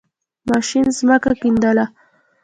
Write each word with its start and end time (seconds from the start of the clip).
ماشین 0.49 0.85
زَمکه 0.97 1.31
کیندله. 1.41 1.85